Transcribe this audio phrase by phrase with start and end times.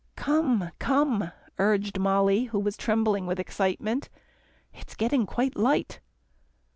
[0.15, 4.09] "Come, come," urged Mollie who was trembling with excitement.
[4.73, 5.99] "It's getting quite light."